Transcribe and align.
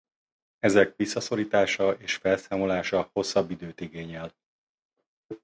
Ezek 0.59 0.95
visszaszorítása 0.95 1.91
és 1.91 2.15
felszámolása 2.15 3.09
hosszabb 3.13 3.51
időt 3.51 3.81
igényel. 3.81 4.35